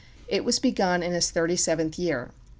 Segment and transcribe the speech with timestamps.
[0.27, 2.31] It was begun in his thirty seventh year.